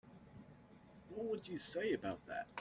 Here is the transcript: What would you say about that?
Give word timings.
What 1.09 1.27
would 1.27 1.47
you 1.47 1.57
say 1.59 1.93
about 1.93 2.25
that? 2.27 2.47